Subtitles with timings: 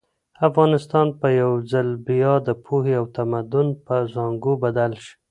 [0.47, 5.13] افغانستان به یو ځل بیا د پوهې او تمدن په زانګو بدل شي.